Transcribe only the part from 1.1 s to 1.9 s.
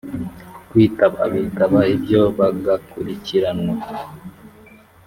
bitaba